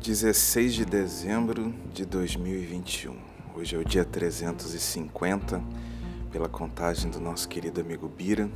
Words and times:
16 0.00 0.74
de 0.74 0.84
dezembro 0.84 1.74
de 1.92 2.06
2021. 2.06 3.16
Hoje 3.54 3.74
é 3.74 3.78
o 3.78 3.84
dia 3.84 4.04
350, 4.04 5.60
pela 6.30 6.48
contagem 6.48 7.10
do 7.10 7.20
nosso 7.20 7.48
querido 7.48 7.80
amigo 7.80 8.08
Bira. 8.08 8.48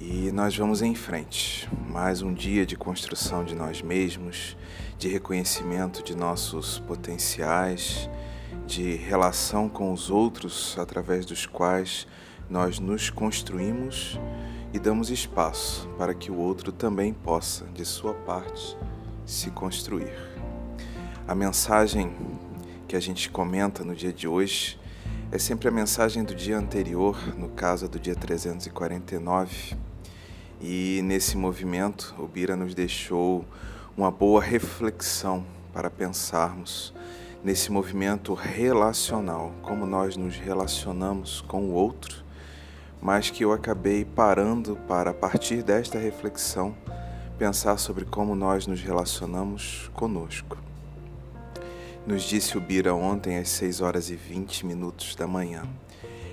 E 0.00 0.32
nós 0.32 0.56
vamos 0.56 0.80
em 0.80 0.94
frente. 0.94 1.68
Mais 1.86 2.22
um 2.22 2.32
dia 2.32 2.64
de 2.64 2.76
construção 2.76 3.44
de 3.44 3.54
nós 3.54 3.82
mesmos, 3.82 4.56
de 4.98 5.06
reconhecimento 5.06 6.02
de 6.02 6.16
nossos 6.16 6.78
potenciais, 6.80 8.08
de 8.66 8.96
relação 8.96 9.68
com 9.68 9.92
os 9.92 10.10
outros 10.10 10.76
através 10.78 11.26
dos 11.26 11.44
quais 11.44 12.06
nós 12.48 12.80
nos 12.80 13.10
construímos 13.10 14.18
e 14.72 14.78
damos 14.78 15.10
espaço 15.10 15.86
para 15.98 16.14
que 16.14 16.30
o 16.30 16.38
outro 16.38 16.72
também 16.72 17.12
possa, 17.12 17.66
de 17.66 17.84
sua 17.84 18.14
parte, 18.14 18.76
se 19.30 19.50
construir. 19.50 20.12
A 21.26 21.34
mensagem 21.34 22.12
que 22.88 22.96
a 22.96 23.00
gente 23.00 23.30
comenta 23.30 23.84
no 23.84 23.94
dia 23.94 24.12
de 24.12 24.26
hoje 24.26 24.78
é 25.30 25.38
sempre 25.38 25.68
a 25.68 25.70
mensagem 25.70 26.24
do 26.24 26.34
dia 26.34 26.58
anterior, 26.58 27.16
no 27.38 27.48
caso 27.50 27.88
do 27.88 28.00
dia 28.00 28.16
349. 28.16 29.76
E 30.60 31.00
nesse 31.04 31.36
movimento, 31.36 32.12
o 32.18 32.26
Bira 32.26 32.56
nos 32.56 32.74
deixou 32.74 33.44
uma 33.96 34.10
boa 34.10 34.42
reflexão 34.42 35.46
para 35.72 35.88
pensarmos 35.88 36.92
nesse 37.44 37.70
movimento 37.70 38.34
relacional, 38.34 39.54
como 39.62 39.86
nós 39.86 40.16
nos 40.16 40.36
relacionamos 40.36 41.40
com 41.42 41.66
o 41.66 41.72
outro, 41.72 42.24
mas 43.00 43.30
que 43.30 43.44
eu 43.44 43.52
acabei 43.52 44.04
parando 44.04 44.76
para, 44.88 45.12
a 45.12 45.14
partir 45.14 45.62
desta 45.62 45.98
reflexão, 45.98 46.76
pensar 47.40 47.78
sobre 47.78 48.04
como 48.04 48.34
nós 48.34 48.66
nos 48.66 48.82
relacionamos 48.82 49.90
conosco. 49.94 50.58
Nos 52.06 52.24
disse 52.24 52.58
o 52.58 52.60
Bira 52.60 52.94
ontem 52.94 53.38
às 53.38 53.48
6 53.48 53.80
horas 53.80 54.10
e 54.10 54.14
20 54.14 54.66
minutos 54.66 55.14
da 55.16 55.26
manhã. 55.26 55.62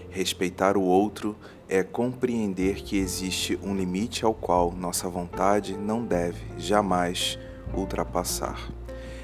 Respeitar 0.09 0.75
o 0.75 0.81
outro 0.81 1.33
é 1.69 1.81
compreender 1.81 2.83
que 2.83 2.97
existe 2.97 3.57
um 3.63 3.73
limite 3.73 4.25
ao 4.25 4.33
qual 4.33 4.73
nossa 4.73 5.07
vontade 5.07 5.77
não 5.77 6.03
deve 6.03 6.43
jamais 6.57 7.39
ultrapassar. 7.73 8.69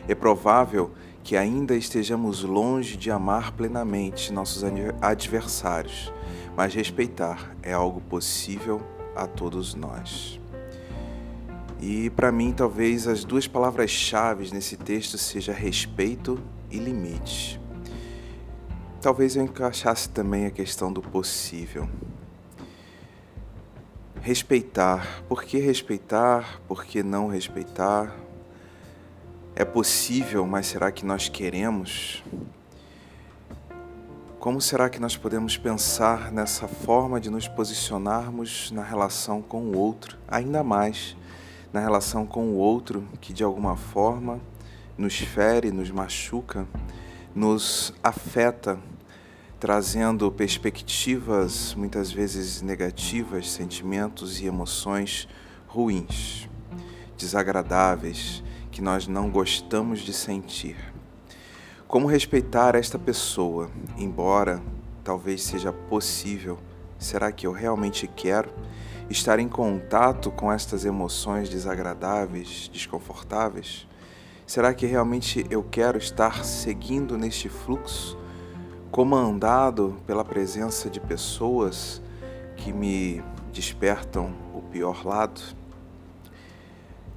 É 0.07 0.15
provável 0.15 0.91
que 1.21 1.35
ainda 1.35 1.75
estejamos 1.75 2.43
longe 2.43 2.95
de 2.95 3.11
amar 3.11 3.51
plenamente 3.51 4.31
nossos 4.31 4.63
adversários, 5.01 6.13
mas 6.55 6.73
respeitar 6.73 7.53
é 7.61 7.73
algo 7.73 7.99
possível 7.99 8.81
a 9.13 9.27
todos 9.27 9.75
nós. 9.75 10.41
E 11.85 12.09
para 12.09 12.31
mim, 12.31 12.53
talvez 12.53 13.09
as 13.09 13.25
duas 13.25 13.45
palavras-chave 13.45 14.49
nesse 14.53 14.77
texto 14.77 15.17
seja 15.17 15.51
respeito 15.51 16.41
e 16.71 16.77
limite. 16.77 17.59
Talvez 19.01 19.35
eu 19.35 19.43
encaixasse 19.43 20.07
também 20.07 20.45
a 20.45 20.49
questão 20.49 20.93
do 20.93 21.01
possível. 21.01 21.89
Respeitar. 24.21 25.25
Por 25.27 25.43
que 25.43 25.57
respeitar? 25.57 26.61
Por 26.69 26.85
que 26.85 27.03
não 27.03 27.27
respeitar? 27.27 28.15
É 29.53 29.65
possível, 29.65 30.47
mas 30.47 30.67
será 30.67 30.89
que 30.89 31.05
nós 31.05 31.27
queremos? 31.27 32.23
Como 34.39 34.61
será 34.61 34.89
que 34.89 35.01
nós 35.01 35.17
podemos 35.17 35.57
pensar 35.57 36.31
nessa 36.31 36.65
forma 36.65 37.19
de 37.19 37.29
nos 37.29 37.49
posicionarmos 37.49 38.71
na 38.71 38.83
relação 38.83 39.41
com 39.41 39.63
o 39.63 39.77
outro, 39.77 40.17
ainda 40.29 40.63
mais 40.63 41.17
na 41.73 41.79
relação 41.79 42.23
com 42.23 42.49
o 42.49 42.55
outro 42.55 43.03
que 43.19 43.33
de 43.33 43.43
alguma 43.43 43.75
forma 43.75 44.39
nos 44.95 45.17
fere, 45.17 45.71
nos 45.71 45.89
machuca, 45.89 46.67
nos 47.33 47.91
afeta, 48.03 48.79
trazendo 49.59 50.31
perspectivas 50.31 51.73
muitas 51.73 52.11
vezes 52.11 52.61
negativas, 52.61 53.49
sentimentos 53.49 54.39
e 54.39 54.45
emoções 54.45 55.27
ruins, 55.65 56.47
desagradáveis, 57.17 58.43
que 58.71 58.81
nós 58.81 59.07
não 59.07 59.31
gostamos 59.31 60.01
de 60.01 60.13
sentir. 60.13 60.77
Como 61.87 62.07
respeitar 62.07 62.75
esta 62.75 62.99
pessoa, 62.99 63.69
embora 63.97 64.61
talvez 65.03 65.41
seja 65.41 65.73
possível? 65.73 66.59
Será 66.99 67.31
que 67.31 67.47
eu 67.47 67.51
realmente 67.51 68.07
quero? 68.07 68.51
Estar 69.13 69.37
em 69.37 69.47
contato 69.47 70.31
com 70.31 70.51
estas 70.51 70.85
emoções 70.85 71.47
desagradáveis, 71.47 72.67
desconfortáveis? 72.73 73.87
Será 74.45 74.73
que 74.73 74.87
realmente 74.87 75.45
eu 75.51 75.63
quero 75.63 75.99
estar 75.99 76.43
seguindo 76.43 77.15
neste 77.15 77.47
fluxo, 77.47 78.17
comandado 78.91 79.95
pela 80.07 80.25
presença 80.25 80.89
de 80.89 80.99
pessoas 80.99 82.01
que 82.57 82.73
me 82.73 83.23
despertam 83.51 84.33
o 84.51 84.63
pior 84.63 85.05
lado? 85.05 85.41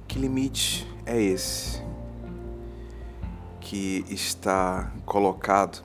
Que 0.07 0.19
limite 0.19 0.87
é 1.03 1.19
esse 1.19 1.81
que 3.59 4.05
está 4.07 4.91
colocado? 5.03 5.83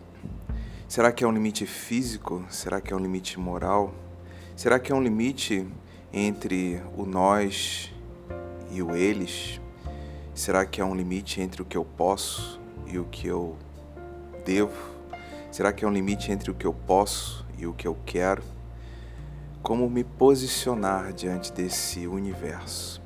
Será 0.87 1.11
que 1.11 1.25
é 1.25 1.27
um 1.27 1.33
limite 1.33 1.65
físico? 1.65 2.45
Será 2.51 2.83
que 2.83 2.93
é 2.93 2.97
um 2.97 3.01
limite 3.01 3.41
moral? 3.41 3.95
Será 4.55 4.79
que 4.79 4.93
é 4.93 4.95
um 4.95 5.03
limite 5.03 5.67
entre 6.13 6.83
o 6.97 7.07
nós 7.07 7.91
e 8.71 8.83
o 8.83 8.95
eles? 8.95 9.61
Será 10.35 10.67
que 10.67 10.81
há 10.81 10.85
um 10.85 10.95
limite 10.95 11.41
entre 11.41 11.63
o 11.63 11.65
que 11.65 11.77
eu 11.77 11.85
posso 11.85 12.61
e 12.87 12.99
o 12.99 13.05
que 13.05 13.27
eu 13.27 13.57
devo? 14.45 14.93
Será 15.51 15.73
que 15.73 15.85
há 15.85 15.89
um 15.89 15.93
limite 15.93 16.31
entre 16.31 16.51
o 16.51 16.55
que 16.55 16.67
eu 16.67 16.75
posso 16.75 17.47
e 17.59 17.67
o 17.67 17.73
que 17.73 17.87
eu 17.87 17.97
quero? 18.05 18.43
Como 19.63 19.89
me 19.89 20.05
posicionar 20.05 21.13
diante 21.13 21.53
desse 21.53 22.07
universo? 22.07 23.01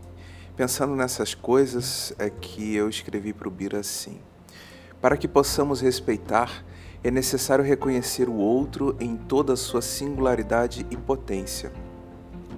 Pensando 0.56 0.96
nessas 0.96 1.34
coisas, 1.34 2.14
é 2.18 2.30
que 2.30 2.74
eu 2.74 2.88
escrevi 2.88 3.32
para 3.32 3.46
o 3.46 3.50
Bira 3.50 3.80
assim: 3.80 4.18
Para 5.00 5.16
que 5.16 5.28
possamos 5.28 5.80
respeitar, 5.80 6.64
é 7.04 7.10
necessário 7.10 7.64
reconhecer 7.64 8.28
o 8.28 8.36
outro 8.36 8.96
em 8.98 9.16
toda 9.16 9.52
a 9.52 9.56
sua 9.56 9.82
singularidade 9.82 10.86
e 10.90 10.96
potência 10.96 11.70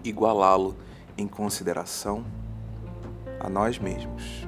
igualá-lo 0.04 0.76
em 1.16 1.26
consideração 1.26 2.24
a 3.40 3.48
nós 3.48 3.78
mesmos. 3.78 4.46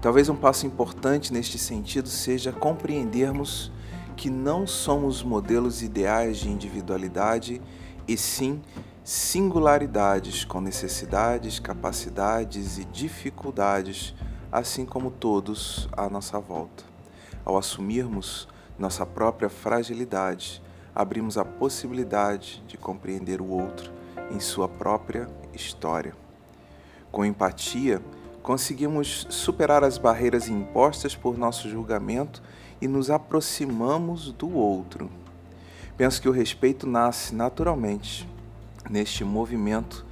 Talvez 0.00 0.28
um 0.28 0.36
passo 0.36 0.66
importante 0.66 1.32
neste 1.32 1.58
sentido 1.58 2.08
seja 2.08 2.52
compreendermos 2.52 3.70
que 4.16 4.30
não 4.30 4.66
somos 4.66 5.22
modelos 5.22 5.82
ideais 5.82 6.38
de 6.38 6.48
individualidade 6.48 7.60
e 8.08 8.16
sim 8.16 8.62
singularidades 9.04 10.44
com 10.44 10.60
necessidades, 10.60 11.58
capacidades 11.58 12.78
e 12.78 12.84
dificuldades, 12.86 14.14
assim 14.50 14.86
como 14.86 15.10
todos 15.10 15.88
à 15.92 16.08
nossa 16.08 16.38
volta. 16.38 16.84
Ao 17.44 17.56
assumirmos 17.56 18.48
nossa 18.78 19.04
própria 19.04 19.50
fragilidade, 19.50 20.62
abrimos 20.94 21.36
a 21.36 21.44
possibilidade 21.44 22.62
de 22.66 22.76
compreender 22.78 23.40
o 23.40 23.48
outro 23.48 23.99
em 24.30 24.40
sua 24.40 24.68
própria 24.68 25.28
história. 25.52 26.14
Com 27.10 27.24
empatia, 27.24 28.00
conseguimos 28.42 29.26
superar 29.30 29.84
as 29.84 29.98
barreiras 29.98 30.48
impostas 30.48 31.14
por 31.14 31.36
nosso 31.36 31.68
julgamento 31.68 32.42
e 32.80 32.88
nos 32.88 33.10
aproximamos 33.10 34.32
do 34.32 34.54
outro. 34.54 35.10
Penso 35.96 36.22
que 36.22 36.28
o 36.28 36.32
respeito 36.32 36.86
nasce 36.86 37.34
naturalmente 37.34 38.28
neste 38.88 39.24
movimento 39.24 40.06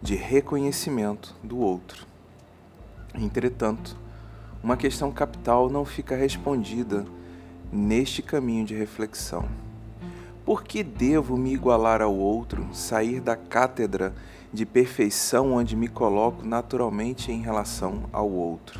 de 0.00 0.14
reconhecimento 0.14 1.34
do 1.42 1.58
outro. 1.58 2.06
Entretanto, 3.14 3.96
uma 4.62 4.76
questão 4.76 5.10
capital 5.10 5.68
não 5.68 5.84
fica 5.84 6.14
respondida 6.14 7.04
neste 7.72 8.22
caminho 8.22 8.64
de 8.64 8.74
reflexão. 8.74 9.48
Por 10.44 10.62
que 10.62 10.82
devo 10.82 11.38
me 11.38 11.54
igualar 11.54 12.02
ao 12.02 12.14
outro, 12.14 12.66
sair 12.70 13.18
da 13.18 13.34
cátedra 13.34 14.14
de 14.52 14.66
perfeição 14.66 15.54
onde 15.54 15.74
me 15.74 15.88
coloco 15.88 16.46
naturalmente 16.46 17.32
em 17.32 17.40
relação 17.40 18.04
ao 18.12 18.30
outro? 18.30 18.78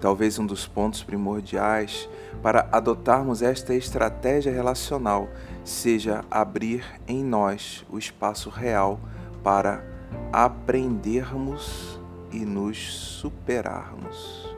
Talvez 0.00 0.36
um 0.40 0.46
dos 0.46 0.66
pontos 0.66 1.04
primordiais 1.04 2.08
para 2.42 2.68
adotarmos 2.72 3.40
esta 3.40 3.72
estratégia 3.72 4.50
relacional 4.50 5.28
seja 5.62 6.24
abrir 6.28 6.84
em 7.06 7.22
nós 7.22 7.84
o 7.88 7.96
espaço 7.96 8.50
real 8.50 8.98
para 9.44 9.84
aprendermos 10.32 12.00
e 12.32 12.40
nos 12.40 12.92
superarmos. 12.92 14.56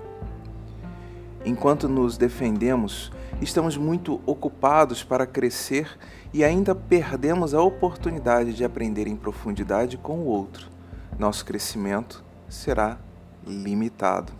Enquanto 1.44 1.88
nos 1.88 2.17
defendemos, 2.17 3.12
estamos 3.43 3.77
muito 3.77 4.21
ocupados 4.25 5.03
para 5.03 5.27
crescer 5.27 5.99
e 6.33 6.44
ainda 6.44 6.75
perdemos 6.75 7.55
a 7.55 7.61
oportunidade 7.61 8.55
de 8.55 8.65
aprender 8.65 9.06
em 9.06 9.17
profundidade 9.17 9.97
com 9.97 10.21
o 10.21 10.27
outro. 10.27 10.71
Nosso 11.19 11.44
crescimento 11.44 12.25
será 12.49 12.99
limitado. 13.47 14.33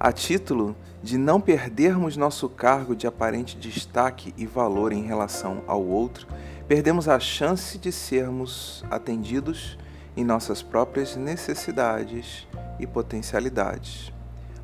a 0.00 0.12
título 0.12 0.76
de 1.02 1.18
não 1.18 1.40
perdermos 1.40 2.16
nosso 2.16 2.48
cargo 2.48 2.94
de 2.94 3.06
aparente 3.06 3.56
destaque 3.56 4.32
e 4.36 4.46
valor 4.46 4.92
em 4.92 5.02
relação 5.02 5.62
ao 5.66 5.84
outro, 5.84 6.26
perdemos 6.66 7.08
a 7.08 7.18
chance 7.18 7.78
de 7.78 7.90
sermos 7.90 8.84
atendidos 8.90 9.76
em 10.16 10.24
nossas 10.24 10.62
próprias 10.62 11.16
necessidades 11.16 12.46
e 12.78 12.86
potencialidades. 12.86 14.12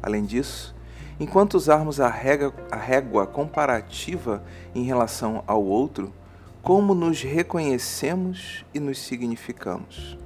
Além 0.02 0.24
disso, 0.24 0.73
enquanto 1.18 1.54
usarmos 1.54 2.00
a 2.00 2.08
régua, 2.08 2.52
a 2.70 2.76
régua 2.76 3.26
comparativa 3.26 4.42
em 4.74 4.84
relação 4.84 5.42
ao 5.46 5.64
outro, 5.64 6.12
como 6.62 6.94
nos 6.94 7.22
reconhecemos 7.22 8.64
e 8.72 8.80
nos 8.80 8.98
significamos. 8.98 10.18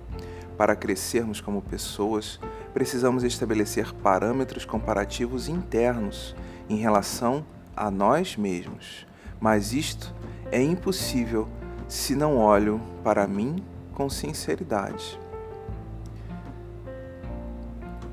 Para 0.56 0.75
crescermos 0.75 1.40
como 1.40 1.62
pessoas, 1.62 2.40
precisamos 2.73 3.23
estabelecer 3.23 3.93
parâmetros 3.94 4.64
comparativos 4.64 5.49
internos 5.49 6.35
em 6.69 6.76
relação 6.76 7.44
a 7.76 7.90
nós 7.90 8.37
mesmos. 8.37 9.06
Mas 9.40 9.73
isto 9.73 10.12
é 10.50 10.61
impossível 10.61 11.49
se 11.88 12.14
não 12.14 12.37
olho 12.37 12.81
para 13.05 13.26
mim 13.26 13.62
com 13.94 14.11
sinceridade. 14.11 15.19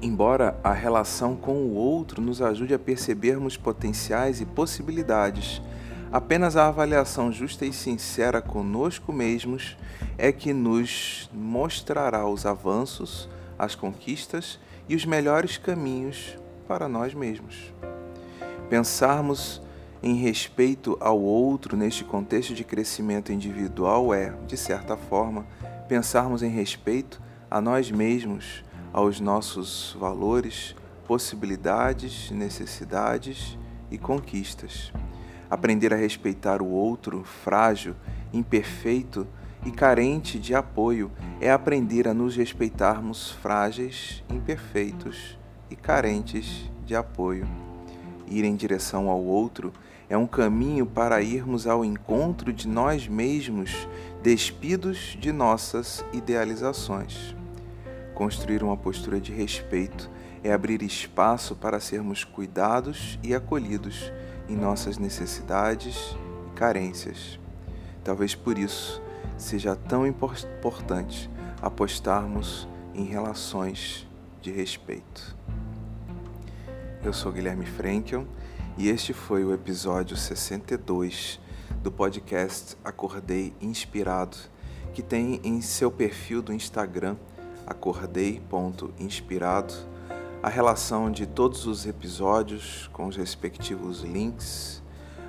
Embora 0.06 0.56
a 0.64 0.72
relação 0.72 1.36
com 1.36 1.64
o 1.64 1.74
outro 1.74 2.22
nos 2.22 2.40
ajude 2.40 2.76
a 2.76 2.78
percebermos 2.78 3.58
potenciais 3.58 4.40
e 4.40 4.46
possibilidades, 4.46 5.64
apenas 6.12 6.56
a 6.56 6.68
avaliação 6.68 7.32
justa 7.32 7.66
e 7.66 7.74
sincera 7.74 8.40
conosco 8.40 9.12
mesmos 9.12 9.76
é 10.16 10.32
que 10.32 10.54
nos 10.54 11.28
mostrará 11.34 12.28
os 12.28 12.46
avanços 12.46 13.28
as 13.58 13.74
conquistas 13.74 14.60
e 14.88 14.96
os 14.96 15.06
melhores 15.06 15.58
caminhos 15.58 16.38
para 16.68 16.88
nós 16.88 17.16
mesmos. 17.16 17.74
Pensarmos 18.70 19.60
em 20.04 20.14
respeito 20.14 20.96
ao 21.00 21.20
outro 21.20 21.76
neste 21.76 22.04
contexto 22.04 22.54
de 22.54 22.64
crescimento 22.64 23.32
individual 23.32 24.14
é, 24.14 24.36
de 24.46 24.56
certa 24.56 24.96
forma, 24.96 25.48
pensarmos 25.88 26.44
em 26.44 26.50
respeito 26.52 27.20
a 27.50 27.60
nós 27.60 27.90
mesmos, 27.90 28.64
aos 28.96 29.20
nossos 29.20 29.94
valores, 30.00 30.74
possibilidades, 31.06 32.32
necessidades 32.32 33.58
e 33.92 33.98
conquistas. 33.98 34.94
Aprender 35.50 35.94
a 35.94 35.98
respeitar 35.98 36.62
o 36.62 36.70
outro 36.70 37.22
frágil, 37.26 37.94
imperfeito, 38.32 39.28
e 39.66 39.72
carente 39.72 40.40
de 40.40 40.56
apoio 40.56 41.12
é 41.42 41.52
aprender 41.52 42.08
a 42.08 42.14
nos 42.14 42.38
respeitarmos 42.38 43.32
frágeis, 43.32 44.24
imperfeitos 44.30 45.38
e 45.70 45.76
carentes 45.76 46.72
de 46.86 46.96
apoio. 46.96 47.46
Ir 48.28 48.46
em 48.46 48.56
direção 48.56 49.10
ao 49.10 49.22
outro 49.22 49.74
é 50.08 50.18
um 50.18 50.28
caminho 50.28 50.86
para 50.86 51.22
irmos 51.22 51.68
ao 51.68 51.84
encontro 51.84 52.54
de 52.54 52.66
nós 52.66 53.10
mesmos, 53.10 53.90
despidos 54.24 55.18
de 55.20 55.34
nossas 55.34 56.06
idealizações. 56.14 57.36
Construir 58.16 58.64
uma 58.64 58.78
postura 58.78 59.20
de 59.20 59.34
respeito 59.34 60.10
é 60.42 60.54
abrir 60.54 60.82
espaço 60.82 61.54
para 61.54 61.82
sermos 61.82 62.24
cuidados 62.24 63.20
e 63.22 63.36
acolhidos 63.36 64.10
em 64.48 64.56
nossas 64.56 64.98
necessidades 64.98 66.16
e 66.48 66.56
carências. 66.56 67.38
Talvez 68.06 68.34
por 68.34 68.58
isso 68.58 69.02
seja 69.38 69.76
tão 69.76 70.08
importante 70.08 71.30
apostarmos 71.62 72.70
em 72.94 73.04
relações 73.04 74.08
de 74.42 74.50
respeito. 74.50 75.36
Eu 77.04 77.12
sou 77.12 77.34
Guilherme 77.34 77.66
Frankel 77.66 78.26
e 78.78 78.88
este 78.88 79.12
foi 79.12 79.44
o 79.44 79.54
episódio 79.54 80.16
62 80.16 81.38
do 81.84 81.92
podcast 81.92 82.78
Acordei 82.82 83.54
Inspirado, 83.60 84.38
que 84.94 85.02
tem 85.02 85.42
em 85.44 85.60
seu 85.60 85.92
perfil 85.92 86.42
do 86.42 86.54
Instagram 86.54 87.18
acordei.inspirado 87.66 89.74
a 90.44 90.50
relação 90.50 91.12
de 91.12 91.26
todos 91.26 91.66
os 91.66 91.86
episódios 91.86 92.90
com 92.94 93.08
os 93.08 93.16
respectivos 93.16 94.02
links 94.02 94.84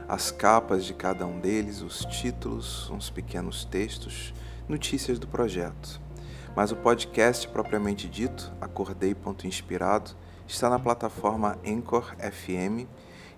as 0.08 0.30
capas 0.30 0.84
de 0.84 0.94
cada 0.94 1.26
um 1.26 1.40
deles, 1.40 1.82
os 1.82 2.04
títulos, 2.04 2.88
uns 2.90 3.10
pequenos 3.10 3.64
textos, 3.64 4.32
notícias 4.68 5.18
do 5.18 5.26
projeto. 5.26 6.00
Mas 6.54 6.70
o 6.70 6.76
podcast 6.76 7.48
propriamente 7.48 8.08
dito, 8.08 8.52
Acordei.inspirado, 8.60 10.12
está 10.46 10.70
na 10.70 10.78
plataforma 10.78 11.58
Anchor 11.66 12.14
FM 12.18 12.86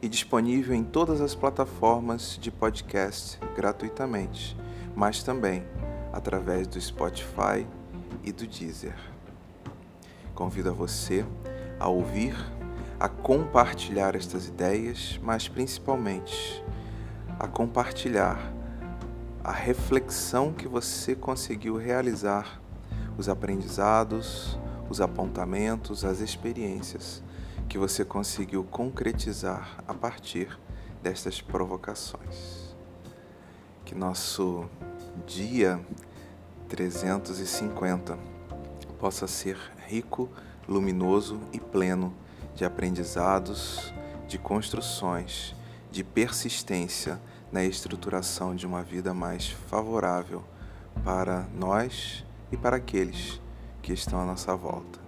e 0.03 0.09
disponível 0.09 0.75
em 0.75 0.85
todas 0.85 1.21
as 1.21 1.35
plataformas 1.35 2.39
de 2.41 2.51
podcast 2.51 3.39
gratuitamente, 3.56 4.56
mas 4.94 5.23
também 5.23 5.65
através 6.12 6.67
do 6.67 6.81
Spotify 6.81 7.67
e 8.22 8.32
do 8.32 8.46
Deezer. 8.46 8.96
Convido 10.34 10.70
a 10.70 10.72
você 10.72 11.25
a 11.78 11.88
ouvir 11.88 12.34
a 12.99 13.08
compartilhar 13.08 14.16
estas 14.16 14.49
ideias, 14.49 15.19
mas 15.22 15.46
principalmente 15.46 16.64
a 17.38 17.46
compartilhar 17.46 18.52
a 19.44 19.52
reflexão 19.52 20.52
que 20.52 20.66
você 20.66 21.14
conseguiu 21.14 21.76
realizar, 21.76 22.60
os 23.16 23.28
aprendizados, 23.28 24.58
os 24.90 25.00
apontamentos, 25.00 26.05
as 26.05 26.20
experiências 26.20 27.22
que 27.69 27.78
você 27.78 28.05
conseguiu 28.05 28.64
concretizar 28.64 29.82
a 29.87 29.94
partir 29.94 30.58
destas 31.02 31.40
provocações. 31.40 32.75
Que 33.84 33.94
nosso 33.94 34.69
dia 35.26 35.81
350 36.69 38.19
possa 38.99 39.26
ser 39.26 39.56
rico, 39.87 40.29
luminoso 40.69 41.41
e 41.53 41.59
pleno 41.59 42.15
de 42.55 42.65
aprendizados, 42.65 43.93
de 44.26 44.38
construções, 44.38 45.55
de 45.91 46.05
persistência 46.05 47.20
na 47.50 47.65
estruturação 47.65 48.55
de 48.55 48.67
uma 48.67 48.82
vida 48.82 49.15
mais 49.15 49.48
favorável 49.48 50.44
para 51.03 51.46
nós 51.55 52.25
e 52.53 52.56
para 52.56 52.77
aqueles 52.77 53.41
que 53.81 53.93
estão 53.93 54.20
à 54.20 54.25
nossa 54.27 54.55
volta. 54.55 55.07